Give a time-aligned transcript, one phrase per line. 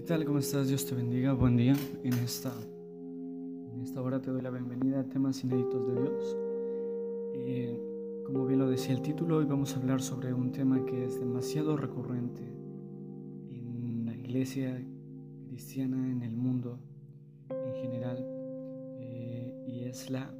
[0.00, 0.24] ¿Qué tal?
[0.24, 0.66] ¿Cómo estás?
[0.66, 1.34] Dios te bendiga.
[1.34, 1.76] Buen día.
[2.02, 2.50] En esta,
[3.70, 6.38] en esta hora te doy la bienvenida a temas inéditos de Dios.
[7.34, 11.04] Eh, como bien lo decía el título, hoy vamos a hablar sobre un tema que
[11.04, 12.42] es demasiado recurrente
[13.50, 14.82] en la iglesia
[15.48, 16.78] cristiana, en el mundo
[17.50, 18.24] en general,
[19.00, 20.32] eh, y es la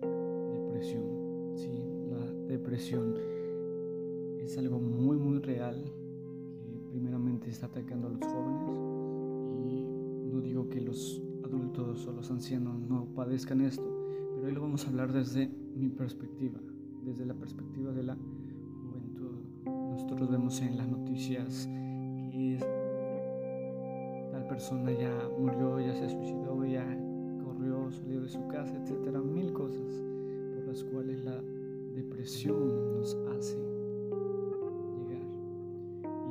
[0.54, 1.52] depresión.
[1.56, 3.14] Sí, la depresión
[4.42, 8.99] es algo muy, muy real que primeramente está atacando a los jóvenes
[10.70, 13.84] que los adultos o los ancianos no padezcan esto,
[14.34, 16.60] pero hoy lo vamos a hablar desde mi perspectiva,
[17.04, 19.36] desde la perspectiva de la juventud.
[19.66, 21.68] Nosotros vemos en las noticias
[22.30, 22.58] que
[24.30, 26.86] tal persona ya murió, ya se suicidó, ya
[27.42, 30.02] corrió, salió de su casa, etcétera, mil cosas
[30.54, 31.42] por las cuales la
[31.94, 33.58] depresión nos hace
[34.96, 35.26] llegar.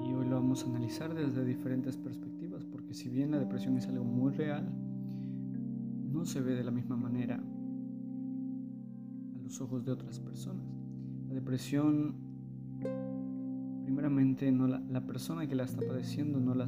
[0.08, 2.39] Y hoy lo vamos a analizar desde diferentes perspectivas
[2.90, 4.68] que si bien la depresión es algo muy real,
[6.12, 7.36] no se ve de la misma manera
[9.36, 10.66] a los ojos de otras personas.
[11.28, 12.16] La depresión,
[13.84, 16.66] primeramente, no la, persona que la está padeciendo no la,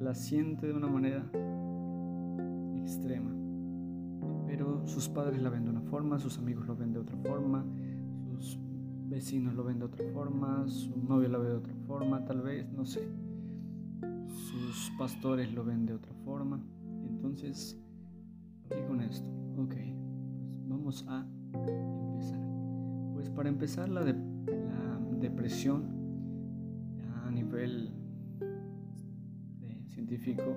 [0.00, 1.30] la siente de una manera
[2.80, 3.32] extrema,
[4.48, 7.64] pero sus padres la ven de una forma, sus amigos lo ven de otra forma,
[8.40, 8.58] sus
[9.08, 12.68] vecinos lo ven de otra forma, su novio lo ve de otra forma, tal vez,
[12.72, 13.31] no sé
[14.32, 16.60] sus pastores lo ven de otra forma.
[17.08, 17.78] Entonces,
[18.68, 19.28] ¿qué con esto?
[19.58, 22.40] Ok, pues vamos a empezar.
[23.12, 25.84] Pues para empezar, la, la depresión
[27.24, 27.92] a nivel
[29.86, 30.56] científico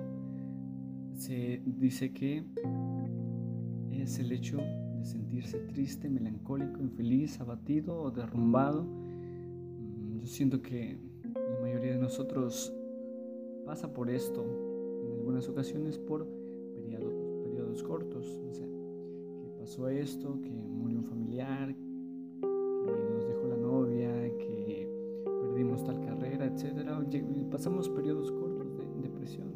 [1.14, 2.44] se dice que
[3.90, 8.84] es el hecho de sentirse triste, melancólico, infeliz, abatido o derrumbado.
[8.84, 12.75] Mm, yo siento que la mayoría de nosotros
[13.66, 14.44] pasa por esto
[15.04, 16.24] en algunas ocasiones por
[16.72, 18.40] periodos, periodos cortos.
[18.48, 24.88] O sea, que pasó esto, que murió un familiar, que nos dejó la novia, que
[25.24, 26.88] perdimos tal carrera, etc.
[27.50, 29.52] Pasamos periodos cortos de depresión,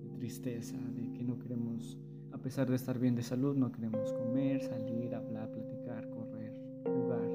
[0.00, 1.98] de tristeza, de que no queremos,
[2.30, 6.52] a pesar de estar bien de salud, no queremos comer, salir, hablar, platicar, correr,
[6.84, 7.28] jugar,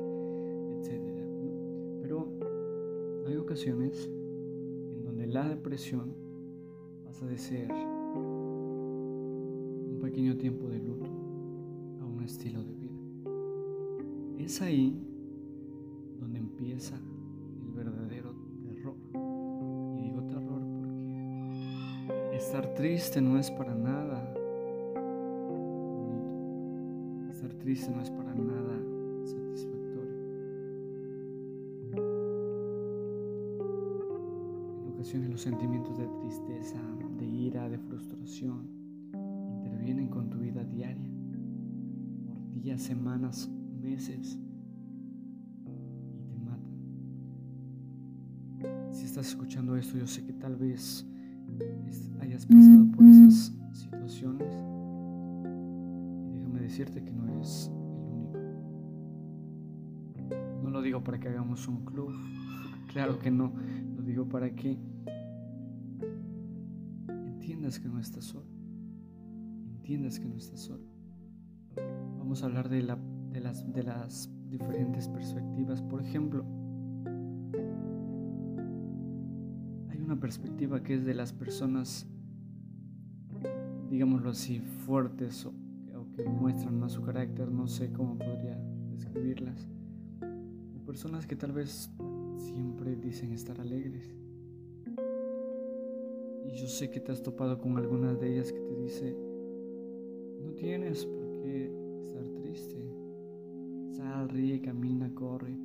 [0.79, 1.01] etc.
[2.01, 2.29] Pero
[3.27, 4.09] hay ocasiones
[5.33, 6.13] la depresión
[7.03, 7.73] pasa de ser
[8.13, 11.09] un pequeño tiempo de luto
[12.01, 12.93] a un estilo de vida.
[14.37, 14.95] Es ahí
[16.19, 18.93] donde empieza el verdadero terror.
[19.97, 24.35] Y digo terror porque estar triste no es para nada
[26.05, 27.31] bonito.
[27.31, 28.62] Estar triste no es para nada
[35.11, 36.79] los sentimientos de tristeza,
[37.17, 38.69] de ira, de frustración
[39.57, 41.09] intervienen con tu vida diaria,
[42.25, 44.39] por días, semanas, meses,
[45.65, 46.79] y te matan.
[48.93, 51.05] Si estás escuchando esto, yo sé que tal vez
[52.21, 54.53] hayas pasado por esas situaciones.
[56.31, 58.39] Y déjame decirte que no eres el único.
[60.63, 62.13] No lo digo para que hagamos un club,
[62.87, 63.51] claro que no,
[63.97, 64.92] lo digo para que
[67.63, 68.45] entiendas que no estás solo.
[69.77, 70.83] Entiendas que no estás solo.
[72.17, 72.97] Vamos a hablar de, la,
[73.31, 75.81] de, las, de las diferentes perspectivas.
[75.81, 76.43] Por ejemplo,
[79.89, 82.05] hay una perspectiva que es de las personas,
[83.89, 85.53] digámoslo así, fuertes o,
[85.95, 88.57] o que muestran más su carácter, no sé cómo podría
[88.91, 89.69] describirlas.
[90.75, 91.89] O personas que tal vez
[92.35, 94.13] siempre dicen estar alegres
[96.53, 99.17] y yo sé que te has topado con algunas de ellas que te dice,
[100.39, 101.71] no tienes por qué
[102.03, 102.75] estar triste.
[103.97, 105.57] Sal, ríe, camina, corre.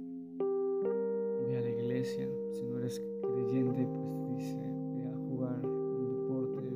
[1.47, 2.27] Ve a la iglesia.
[2.55, 4.57] Si no eres creyente, pues te dice,
[4.97, 6.69] ve a jugar un deporte,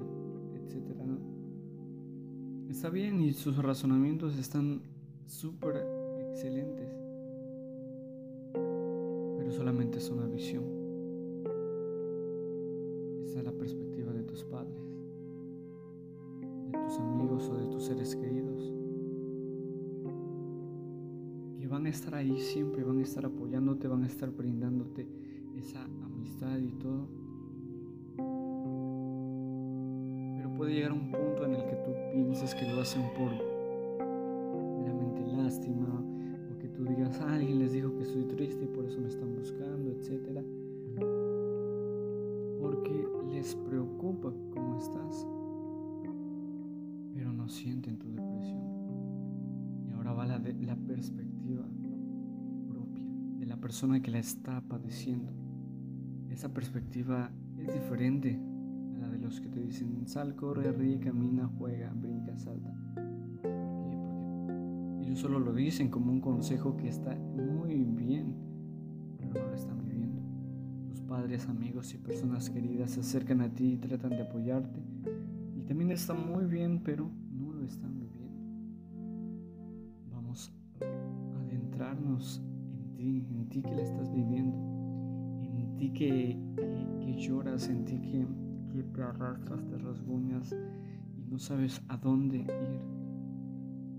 [0.56, 0.94] etc.
[2.69, 4.82] Está bien y sus razonamientos están
[5.25, 5.87] súper
[6.20, 6.93] excelentes.
[8.53, 10.81] Pero solamente es una visión.
[17.50, 18.73] De tus seres queridos,
[21.59, 25.09] que van a estar ahí siempre, van a estar apoyándote, van a estar brindándote
[25.56, 27.09] esa amistad y todo.
[30.37, 33.33] Pero puede llegar un punto en el que tú pienses que lo hacen por
[34.79, 35.88] meramente lástima
[36.55, 39.09] o que tú digas, ah, alguien les dijo que estoy triste y por eso me
[39.09, 40.45] están buscando, etcétera
[42.62, 45.27] porque les preocupa cómo estás
[47.43, 48.62] no sienten tu depresión.
[49.89, 51.65] Y ahora va la, de, la perspectiva
[52.69, 53.05] propia
[53.41, 55.33] de la persona que la está padeciendo.
[56.31, 58.41] Esa perspectiva es diferente
[58.94, 62.73] a la de los que te dicen sal, corre, ríe, camina, juega, brinca, salta.
[62.94, 63.97] ¿Por qué?
[63.97, 68.37] Porque ellos solo lo dicen como un consejo que está muy bien,
[69.19, 70.23] pero no lo están viviendo.
[70.91, 74.81] Tus padres, amigos y personas queridas se acercan a ti y tratan de apoyarte.
[75.56, 77.11] Y también está muy bien, pero
[77.62, 78.43] lo están viviendo.
[80.11, 82.43] Vamos a adentrarnos
[82.73, 84.59] en ti, en ti que la estás viviendo,
[85.43, 86.37] en ti que,
[87.00, 88.26] que, lloras, en ti que,
[88.73, 90.53] que te arrastras, te rasguñas
[91.17, 92.81] y no sabes a dónde ir.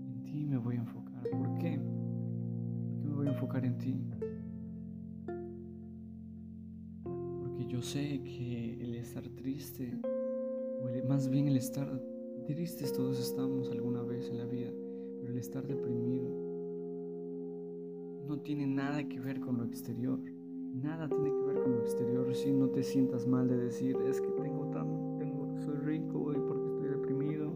[0.08, 1.22] En ti me voy a enfocar.
[1.30, 1.78] ¿Por qué?
[1.78, 3.98] ¿Por qué me voy a enfocar en ti?
[7.40, 9.98] Porque yo sé que el estar triste,
[10.82, 11.88] o más bien el estar
[12.44, 14.70] tristes todos estamos alguna vez en la vida,
[15.18, 16.28] pero el estar deprimido
[18.26, 20.18] no tiene nada que ver con lo exterior.
[20.74, 22.34] Nada tiene que ver con lo exterior.
[22.34, 26.36] Si no te sientas mal de decir, es que tengo tan, tengo, soy rico y
[26.36, 27.52] porque estoy deprimido,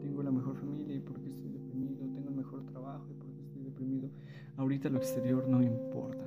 [0.00, 3.62] tengo la mejor familia y porque estoy deprimido, tengo el mejor trabajo y porque estoy
[3.62, 4.10] deprimido.
[4.56, 6.19] Ahorita lo exterior no importa.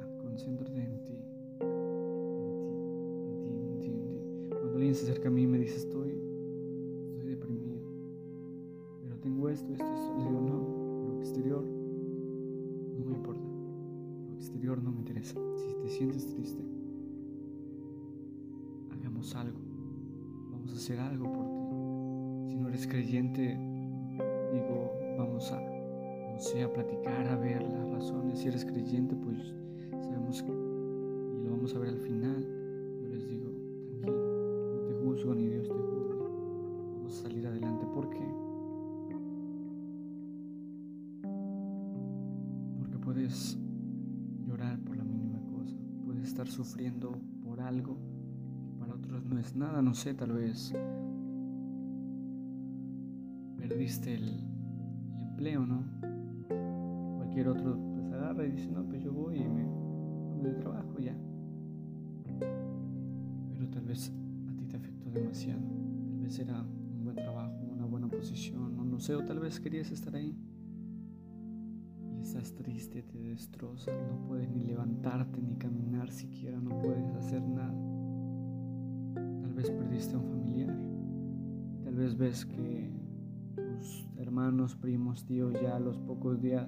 [9.53, 13.53] Esto, esto, esto, digo, no, lo exterior no me importa
[14.43, 15.39] exterior no me interesa.
[15.55, 16.61] Si te sientes triste,
[18.91, 19.57] hagamos algo.
[20.51, 22.51] Vamos a hacer algo por ti.
[22.51, 23.57] Si no eres creyente,
[24.51, 28.39] digo, vamos a, no sé, a platicar, a ver las razones.
[28.39, 29.53] Si eres creyente, pues
[29.91, 32.45] sabemos que, y lo vamos a ver al final.
[33.01, 33.49] Yo les digo,
[33.87, 36.02] tranquilo, no te juzgo ni Dios te juzgue.
[46.53, 47.97] Sufriendo por algo
[48.63, 50.71] que para otros no es nada, no sé, tal vez
[53.57, 54.47] perdiste el,
[55.29, 55.83] empleo, ¿no?
[57.17, 59.65] Cualquier otro pues agarra y dice, no, pues yo voy y me,
[60.43, 61.17] me de trabajo ya.
[62.37, 64.13] Pero tal vez
[64.47, 65.61] a ti te afectó demasiado,
[66.07, 69.59] tal vez era un buen trabajo, una buena posición, no, no sé, o tal vez
[69.59, 70.37] querías estar ahí
[72.33, 77.75] estás triste, te destrozas, no puedes ni levantarte ni caminar siquiera, no puedes hacer nada.
[79.13, 80.75] Tal vez perdiste a un familiar,
[81.83, 82.89] tal vez ves que
[83.55, 86.67] tus hermanos, primos, tíos ya a los pocos días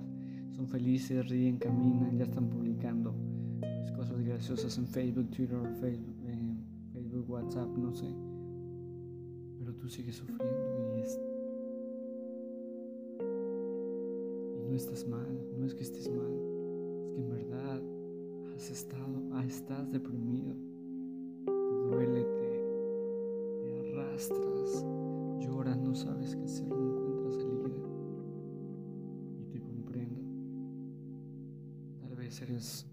[0.51, 3.15] son felices, ríen, caminan, ya están publicando
[3.59, 6.57] pues, cosas graciosas en Facebook, Twitter, Facebook, eh,
[6.93, 8.13] Facebook, WhatsApp, no sé.
[9.57, 11.19] Pero tú sigues sufriendo y es
[14.75, 16.33] no estás mal, no es que estés mal,
[17.05, 17.81] es que en verdad
[18.53, 20.53] has estado, ah, estás deprimido,
[21.45, 21.51] te
[21.95, 24.85] duele, te, arrastras,
[25.39, 27.87] lloras, no sabes qué hacer, no encuentras salida.
[29.39, 30.19] Y te comprendo.
[32.01, 32.85] Tal vez eres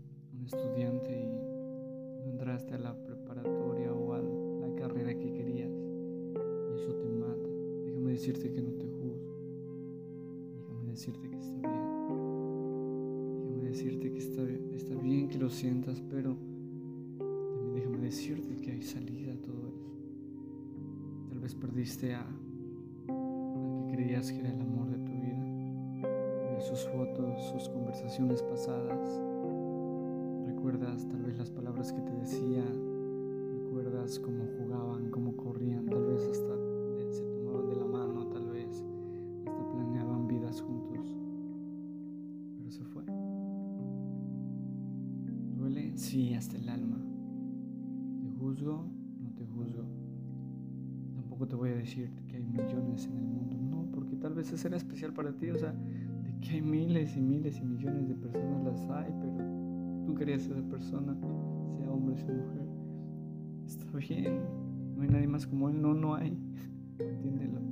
[21.83, 26.55] perdiste a, al que creías que era el amor de tu vida.
[26.55, 29.21] Ves sus fotos, sus conversaciones pasadas.
[30.47, 32.62] Recuerdas tal vez las palabras que te decía.
[33.65, 36.55] Recuerdas cómo jugaban, cómo corrían, tal vez hasta
[37.11, 38.85] se tomaban de la mano, tal vez
[39.45, 41.09] hasta planeaban vidas juntos
[45.95, 46.99] Sí, hasta el alma.
[48.21, 48.87] ¿Te juzgo?
[49.21, 50.12] No te juzgo.
[51.42, 53.56] Tampoco te voy a decir que hay millones en el mundo.
[53.56, 55.50] No, porque tal vez ese era especial para ti.
[55.50, 60.04] O sea, de que hay miles y miles y millones de personas las hay, pero
[60.06, 61.16] tú querías ser esa persona,
[61.78, 62.68] sea hombre, sea mujer.
[63.66, 64.40] Está bien.
[64.94, 65.82] No hay nadie más como él.
[65.82, 66.38] No, no hay.
[67.00, 67.72] Entiéndelo.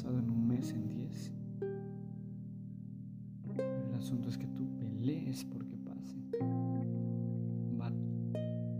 [0.00, 1.32] En un mes, en diez.
[3.58, 6.16] El asunto es que tú pelees porque pase.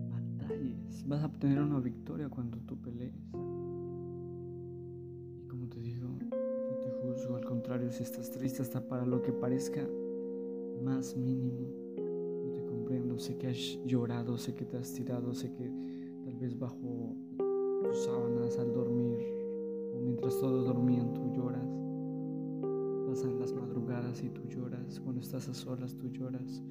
[0.09, 1.07] batalles.
[1.07, 3.15] Vas a obtener una victoria cuando tú pelees.
[5.37, 7.37] Y como te digo, no te juzgo.
[7.37, 9.87] Al contrario, si estás triste hasta para lo que parezca
[10.83, 11.69] más mínimo,
[12.43, 15.71] yo te comprendo sé que has llorado, sé que te has tirado, sé que
[16.25, 17.15] tal vez bajo
[17.83, 19.12] tus sábanas al dormir
[20.23, 21.67] mientras todos dormían tú lloras.
[23.09, 25.01] Pasan las madrugadas y tú lloras.
[25.01, 26.63] Cuando estás a solas tú lloras.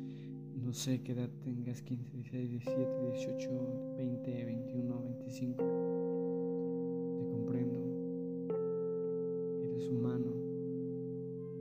[0.56, 3.50] No sé qué edad tengas, 15, 16, 17, 18,
[3.98, 5.58] 20, 21, 25.
[7.18, 7.78] Te comprendo.
[9.66, 10.32] Eres humano.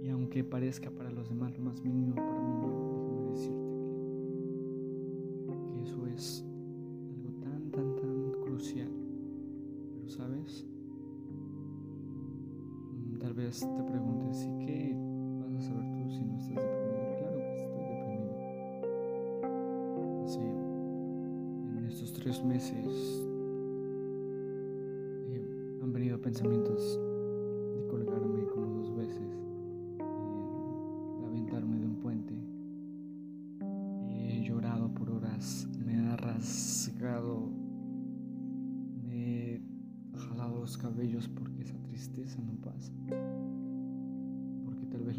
[0.01, 2.90] Y aunque parezca para los demás lo más mínimo, para mí no,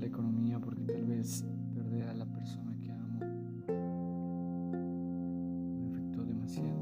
[0.01, 3.19] la economía, porque tal vez perder a la persona que amo
[5.79, 6.81] me afectó demasiado.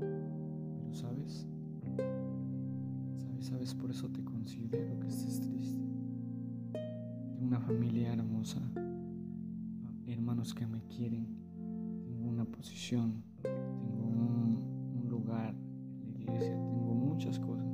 [0.00, 1.46] Pero sabes,
[1.84, 5.84] sabes, sabes, por eso te considero que estés triste.
[6.72, 8.62] Tengo una familia hermosa,
[10.06, 11.26] hermanos que me quieren,
[12.06, 15.54] tengo una posición, tengo un, un lugar
[16.02, 17.66] en la iglesia, tengo muchas cosas.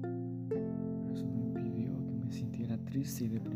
[0.00, 3.49] Pero eso no impidió que me sintiera triste y deprimido.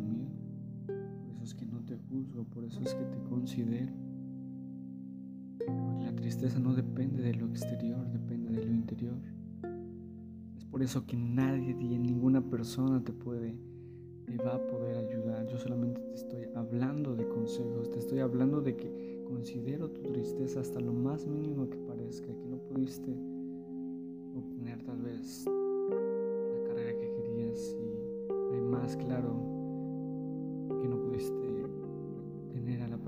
[1.94, 3.92] Te juzgo, por eso es que te considero.
[5.58, 9.18] Porque la tristeza no depende de lo exterior, depende de lo interior.
[10.56, 13.56] Es por eso que nadie y ninguna persona te puede,
[14.26, 15.46] te va a poder ayudar.
[15.46, 20.60] Yo solamente te estoy hablando de consejos, te estoy hablando de que considero tu tristeza
[20.60, 23.16] hasta lo más mínimo que parezca, que no pudiste
[24.34, 29.53] obtener tal vez la carrera que querías y hay más claro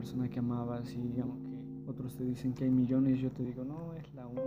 [0.06, 1.58] persona que amabas y aunque
[1.88, 4.46] otros te dicen que hay millones, yo te digo, no, es la única,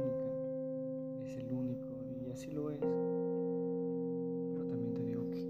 [1.25, 1.85] es el único
[2.25, 2.79] y así lo es.
[2.79, 5.41] Pero también te digo que,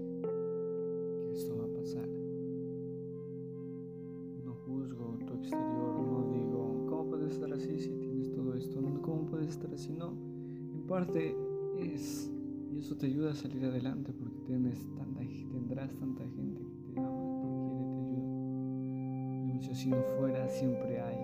[1.28, 2.08] que esto va a pasar.
[4.44, 8.82] No juzgo tu exterior, no digo, ¿cómo puedes estar así si tienes todo esto?
[9.02, 9.92] ¿Cómo puedes estar así?
[9.92, 10.08] No,
[10.74, 11.36] en parte
[11.78, 12.28] es,
[12.72, 15.20] y eso te ayuda a salir adelante porque tienes tanta,
[15.52, 16.69] tendrás tanta gente
[19.80, 21.16] si no fuera, siempre hay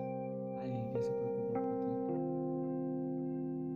[0.63, 2.17] alguien que se preocupa por ti.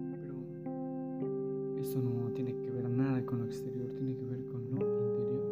[0.10, 4.78] Pero esto no tiene que ver nada con lo exterior, tiene que ver con lo
[4.78, 5.46] interior.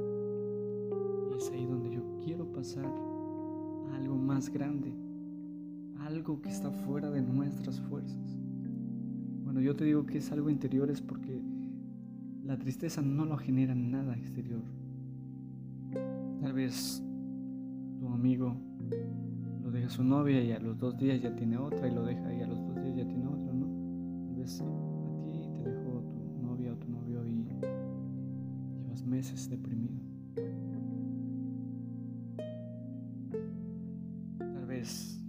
[1.31, 4.95] Y es ahí donde yo quiero pasar a algo más grande,
[5.99, 8.35] algo que está fuera de nuestras fuerzas.
[9.43, 11.39] Cuando yo te digo que es algo interior es porque
[12.43, 14.63] la tristeza no lo genera nada exterior.
[16.41, 17.03] Tal vez
[17.99, 18.68] tu amigo
[19.63, 22.33] lo deja su novia y a los dos días ya tiene otra y lo deja
[22.33, 23.67] y a los dos días ya tiene otra, ¿no?
[24.25, 27.43] Tal vez a ti te dejó tu novia o tu novio y
[28.83, 29.99] llevas meses deprimido.
[34.37, 35.21] Tal vez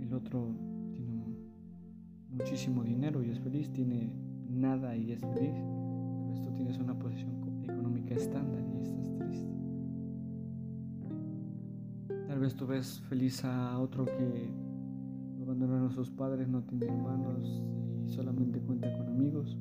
[0.00, 0.54] el otro
[0.92, 1.36] tiene
[2.28, 4.12] muchísimo dinero y es feliz, tiene
[4.48, 5.54] nada y es feliz.
[5.54, 9.69] Tal vez tú tienes una posición económica estándar y estás triste.
[12.40, 14.48] Tal vez tú ves feliz a otro que
[15.42, 17.62] abandonaron a sus padres, no tiene hermanos
[18.06, 19.58] y solamente cuenta con amigos.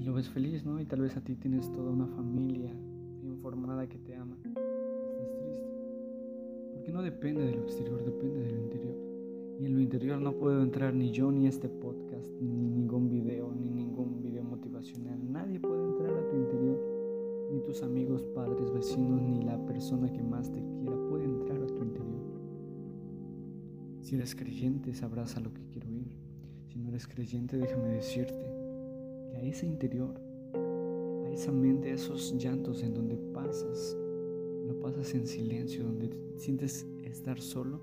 [0.00, 0.80] Y lo ves feliz, ¿no?
[0.80, 2.72] Y tal vez a ti tienes toda una familia
[3.20, 4.34] bien formada que te ama.
[4.46, 5.68] Estás triste.
[6.72, 8.96] Porque no depende de lo exterior, depende de lo interior.
[9.60, 13.52] Y en lo interior no puedo entrar ni yo, ni este podcast, ni ningún video,
[13.52, 15.20] ni ningún video motivacional.
[15.30, 16.96] Nadie puede entrar a tu interior.
[17.52, 21.25] Ni tus amigos, padres, vecinos, ni la persona que más te quiera puede
[24.06, 26.16] Si eres creyente, sabrás a lo que quiero ir.
[26.68, 28.40] Si no eres creyente, déjame decirte
[29.28, 30.14] que a ese interior,
[30.54, 33.96] a esa mente, a esos llantos en donde pasas,
[34.64, 37.80] lo pasas en silencio, donde sientes estar solo,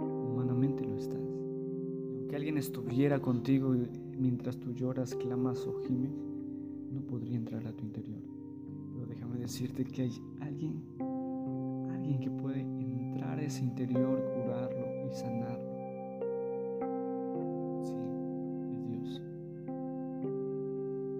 [0.00, 1.20] humanamente lo estás.
[1.20, 3.76] Aunque alguien estuviera contigo
[4.16, 6.16] mientras tú lloras, clamas o gimes,
[6.94, 8.22] no podría entrar a tu interior.
[8.94, 10.82] Pero déjame decirte que hay alguien,
[11.90, 14.77] alguien que puede entrar a ese interior, curarlo
[15.10, 15.78] y sanarlo.
[17.82, 17.94] Sí,
[18.72, 19.22] es Dios.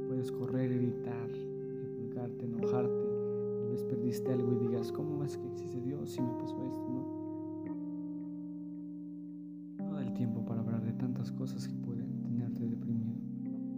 [0.06, 3.08] Puedes correr, gritar, repulgarte, enojarte.
[3.60, 6.88] Tal vez perdiste algo y digas, ¿cómo es que existe Dios si me pasó esto?
[6.88, 7.18] No.
[9.84, 13.18] No da el tiempo para hablar de tantas cosas que pueden tenerte deprimido.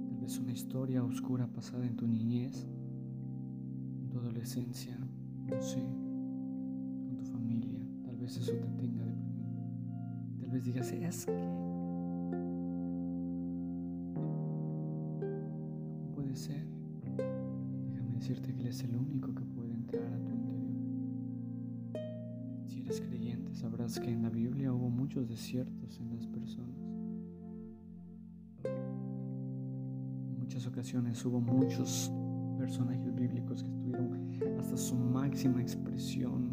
[0.09, 2.67] Tal vez una historia oscura pasada en tu niñez,
[4.01, 4.99] en tu adolescencia,
[5.49, 5.83] no sé,
[7.05, 7.81] con tu familia.
[8.03, 8.90] Tal vez eso te tenga
[10.61, 11.33] vez digas, es que...
[15.95, 16.67] ¿Cómo puede ser?
[17.93, 20.41] Déjame decirte que Él es el único que puede entrar a tu
[22.67, 26.77] si eres creyente, sabrás que en la Biblia hubo muchos desiertos en las personas.
[28.65, 32.13] En muchas ocasiones hubo muchos
[32.59, 36.50] personajes bíblicos que estuvieron hasta su máxima expresión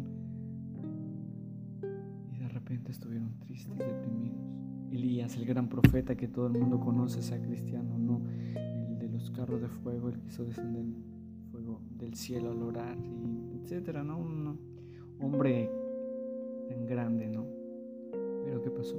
[2.90, 4.38] estuvieron tristes, deprimidos.
[4.90, 8.22] Elías, el gran profeta que todo el mundo conoce, sea cristiano o no,
[8.88, 10.84] el de los carros de fuego, el que hizo descender
[11.50, 14.18] fuego del cielo al orar, y etcétera, ¿no?
[14.18, 14.58] Un
[15.20, 15.70] hombre
[16.68, 17.46] tan grande, ¿no?
[18.44, 18.96] Pero ¿qué pasó?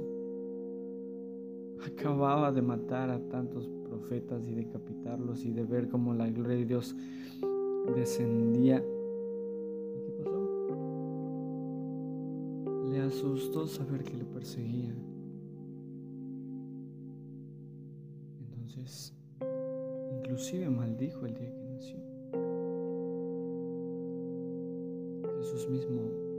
[1.86, 6.66] Acababa de matar a tantos profetas y decapitarlos y de ver cómo la gloria de
[6.66, 6.94] Dios
[7.96, 8.82] descendía.
[13.20, 14.94] Asustó saber que lo perseguía.
[18.38, 19.14] Entonces,
[20.16, 21.98] inclusive maldijo el día que nació.
[25.38, 26.29] Jesús mismo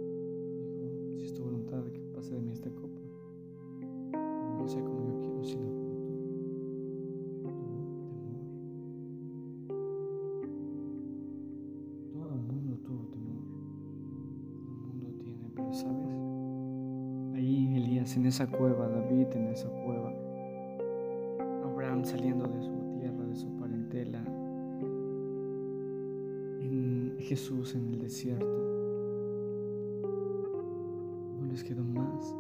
[18.31, 20.13] esa cueva, David en esa cueva,
[21.65, 24.23] Abraham saliendo de su tierra, de su parentela,
[26.61, 28.47] en Jesús en el desierto.
[31.49, 32.33] Les quedó más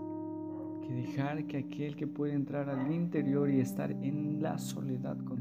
[0.87, 5.40] que dejar que aquel que puede entrar al interior y estar en la soledad contigo,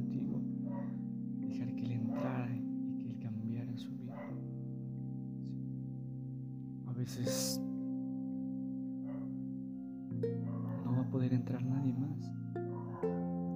[11.11, 12.33] poder entrar nadie más.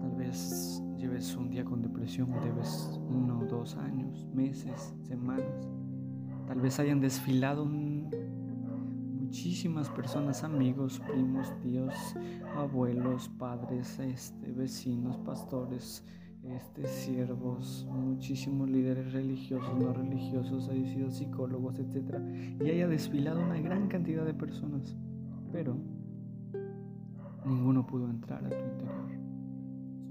[0.00, 5.68] Tal vez lleves un día con depresión debes uno dos años, meses, semanas.
[6.46, 7.64] Tal vez hayan desfilado
[9.34, 11.94] muchísimas personas, amigos, primos, tíos,
[12.56, 16.04] abuelos, padres, este, vecinos, pastores,
[16.42, 22.18] este, siervos, muchísimos líderes religiosos, no religiosos, sido psicólogos, etc.
[22.60, 24.96] Y haya desfilado una gran cantidad de personas,
[25.50, 25.78] pero
[27.44, 29.10] ninguno pudo entrar a tu interior.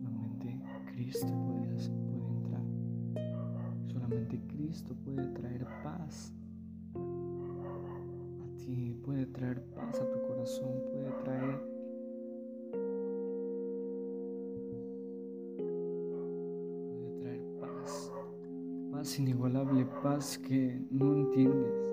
[0.02, 0.60] Solamente
[0.94, 1.86] Cristo puede,
[2.30, 2.64] entrar.
[3.88, 6.34] Solamente Cristo puede traer paz
[9.04, 11.60] puede traer paz a tu corazón, puede traer
[16.90, 18.14] puede traer paz,
[18.92, 21.93] paz inigualable, paz que no entiendes.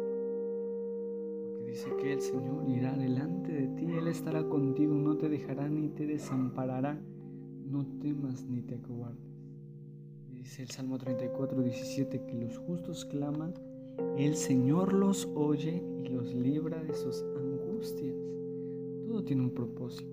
[1.70, 5.88] Dice que el Señor irá delante de ti, Él estará contigo, no te dejará ni
[5.88, 7.00] te desamparará.
[7.64, 9.22] No temas ni te acobardes.
[10.28, 13.54] Dice el Salmo 34, 17 que los justos claman
[14.16, 18.16] el Señor los oye y los libra de sus angustias.
[19.06, 20.10] Todo tiene un propósito.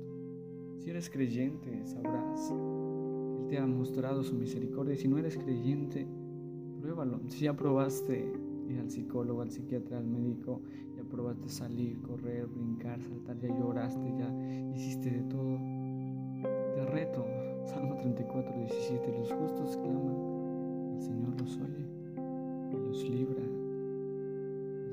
[0.78, 4.96] Si eres creyente, sabrás que Él te ha mostrado su misericordia.
[4.96, 6.06] Si no eres creyente,
[6.82, 7.20] pruébalo.
[7.30, 8.32] Si ya probaste
[8.70, 10.62] ir al psicólogo, al psiquiatra, al médico,
[11.08, 14.30] probaste salir, correr, brincar, saltar, ya lloraste, ya
[14.76, 15.58] hiciste de todo.
[16.76, 17.26] Te reto,
[17.66, 21.88] Salmo 34, 17, los justos claman, el Señor los oye
[22.72, 23.44] y los libra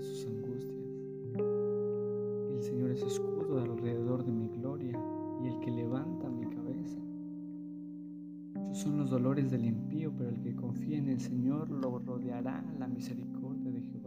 [0.01, 0.75] sus angustias.
[2.51, 4.99] El Señor es escudo alrededor de mi gloria
[5.43, 6.99] y el que levanta mi cabeza.
[8.55, 12.65] Muchos son los dolores del impío, pero el que confía en el Señor lo rodeará
[12.79, 14.04] la misericordia de Jehová.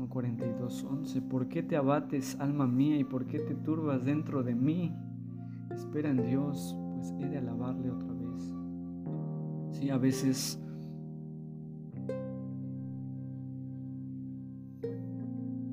[0.00, 1.20] Salmo 42, 11.
[1.20, 4.96] ¿Por qué te abates, alma mía, y por qué te turbas dentro de mí?
[5.74, 8.54] Espera en Dios, pues he de alabarle otra vez.
[9.72, 10.58] Sí, a veces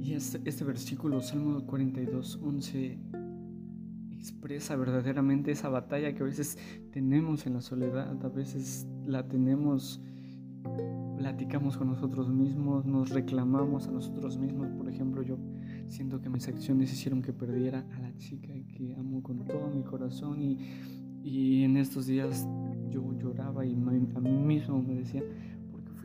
[0.09, 2.99] este, este, versículo, Salmo 42, 11,
[4.11, 6.57] expresa verdaderamente esa batalla que a veces
[6.91, 10.01] tenemos en la soledad, a veces la tenemos,
[11.17, 14.69] platicamos con nosotros mismos, nos reclamamos a nosotros mismos.
[14.71, 15.37] Por ejemplo, yo
[15.87, 19.83] siento que mis acciones hicieron que perdiera a la chica que amo con todo mi
[19.83, 20.57] corazón y,
[21.23, 22.47] y en estos días
[22.89, 25.23] yo lloraba y a mí mismo me decía,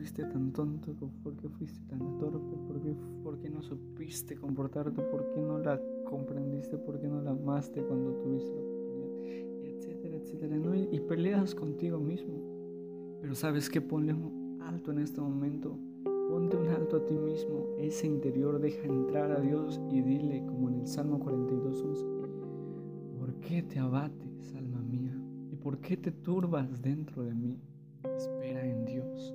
[0.03, 0.93] fuiste tan tonto?
[1.23, 2.57] ¿Por qué fuiste tan torpe?
[2.67, 5.01] ¿Por qué, ¿Por qué no supiste comportarte?
[5.01, 10.17] ¿Por qué no la comprendiste, por qué no la amaste cuando tuviste la oportunidad, etcétera,
[10.17, 10.57] etcétera.
[10.57, 10.75] ¿no?
[10.75, 12.33] Y, peleas contigo mismo.
[13.21, 14.13] Pero sabes que ponle
[14.67, 15.77] alto en este momento.
[16.29, 17.75] Ponte un alto a ti mismo.
[17.77, 22.05] Ese interior deja entrar a Dios y dile, como en el Salmo 42, 11,
[23.19, 25.15] ¿por qué te abates, alma mía?
[25.51, 27.59] ¿Y por qué te turbas dentro de mí?
[28.15, 29.33] Espera en Dios.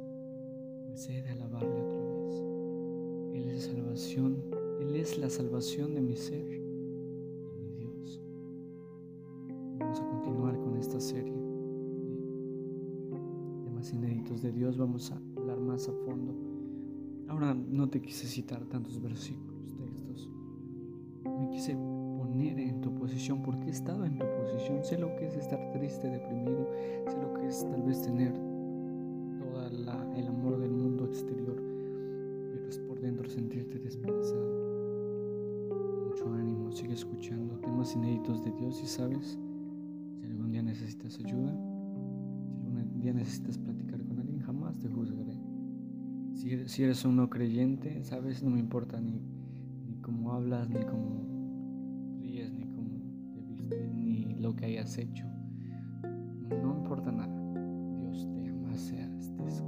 [0.87, 2.45] Pues he de alabarle otra vez.
[3.35, 4.43] Él es salvación.
[4.81, 6.61] Él es la salvación de mi ser y
[7.59, 8.21] mi Dios.
[9.79, 11.48] Vamos a continuar con esta serie
[13.93, 14.77] inéditos de Dios.
[14.77, 16.35] Vamos a hablar más a fondo.
[17.29, 20.31] Ahora no te quise citar tantos versículos, textos.
[21.25, 24.83] Me quise poner en tu posición porque he estado en tu posición.
[24.85, 26.69] Sé lo que es estar triste, deprimido.
[27.07, 28.33] Sé lo que es tal vez tener
[30.17, 31.57] el amor del mundo exterior,
[32.53, 35.69] pero es por dentro sentirte desplazado.
[36.09, 39.39] Mucho ánimo, sigue escuchando temas inéditos de Dios y sabes,
[40.21, 43.59] si algún día necesitas ayuda, si algún día necesitas
[46.39, 49.21] Si eres, un no creyente, sabes, no me importa ni,
[49.89, 53.01] ni cómo hablas, ni cómo ríes, ni cómo
[53.33, 55.27] te vistes, ni lo que hayas hecho.
[56.63, 57.35] No importa nada.
[57.99, 59.65] Dios te ama, sea estés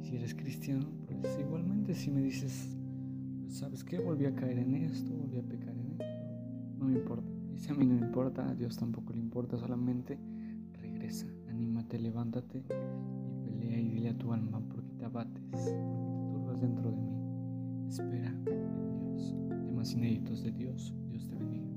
[0.00, 2.74] si eres cristiano, pues igualmente si me dices,
[3.42, 6.04] pues sabes qué, volví a caer en esto, volví a pecar en esto,
[6.78, 7.30] no me importa.
[7.54, 10.18] Y si a mí no importa, a Dios tampoco le importa, solamente
[10.80, 14.62] regresa, anímate, levántate y pelea y dile a tu alma,
[15.00, 17.88] te abates, te turbas dentro de mí.
[17.88, 19.34] Espera en Dios.
[19.66, 20.94] Temas inéditos de Dios.
[21.08, 21.70] Dios te bendiga.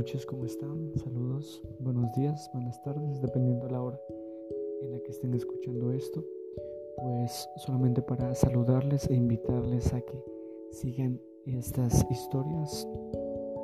[0.00, 0.92] noches, ¿cómo están?
[0.96, 4.00] Saludos, buenos días, buenas tardes, dependiendo de la hora
[4.80, 6.24] en la que estén escuchando esto.
[6.96, 10.39] Pues solamente para saludarles e invitarles a que
[10.70, 12.86] sigan estas historias.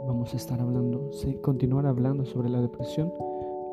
[0.06, 1.10] Vamos a estar hablando,
[1.42, 3.12] continuar hablando sobre la depresión.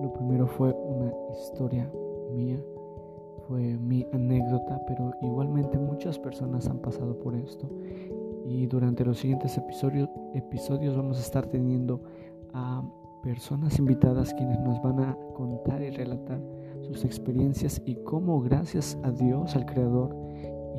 [0.01, 1.91] Lo primero fue una historia
[2.33, 2.59] mía,
[3.47, 7.69] fue mi anécdota, pero igualmente muchas personas han pasado por esto.
[8.45, 12.01] Y durante los siguientes episodios vamos a estar teniendo
[12.53, 12.83] a
[13.23, 16.41] personas invitadas quienes nos van a contar y relatar
[16.81, 20.13] sus experiencias y cómo gracias a Dios, al Creador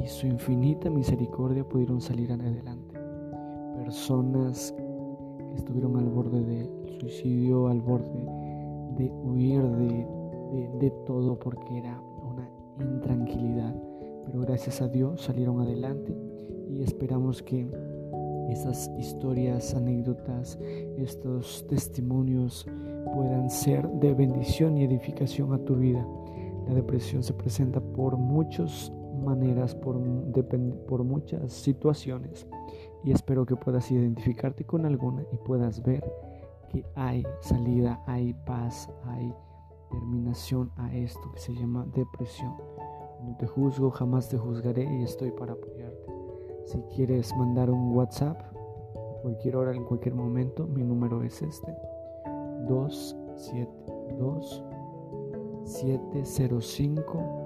[0.02, 2.98] y su infinita misericordia pudieron salir adelante.
[3.76, 8.26] Personas que estuvieron al borde del suicidio, al borde
[8.96, 10.06] de huir de,
[10.78, 12.48] de todo porque era una
[12.80, 13.74] intranquilidad.
[14.26, 16.16] Pero gracias a Dios salieron adelante
[16.70, 17.68] y esperamos que
[18.50, 20.58] esas historias, anécdotas,
[20.96, 22.66] estos testimonios
[23.14, 26.06] puedan ser de bendición y edificación a tu vida.
[26.66, 28.92] La depresión se presenta por muchas
[29.24, 30.00] maneras, por,
[30.86, 32.46] por muchas situaciones
[33.04, 36.04] y espero que puedas identificarte con alguna y puedas ver
[36.70, 39.34] que hay salida, hay paz, hay
[39.90, 42.54] terminación a esto que se llama depresión.
[43.22, 46.12] No te juzgo, jamás te juzgaré y estoy para apoyarte.
[46.66, 51.74] Si quieres mandar un WhatsApp, a cualquier hora, en cualquier momento, mi número es este:
[52.66, 54.64] 272
[55.64, 57.43] 705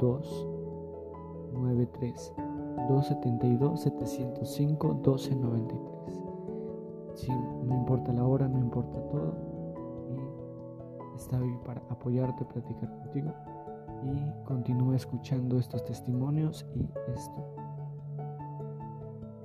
[0.00, 2.32] 1293
[2.88, 5.90] 272 705 1293
[7.14, 7.32] Sí,
[7.64, 9.34] no importa la hora, no importa todo.
[10.08, 13.32] Y está ahí para apoyarte, platicar contigo
[14.02, 17.54] y continúa escuchando estos testimonios y esto.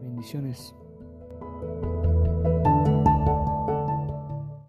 [0.02, 0.74] Bendiciones.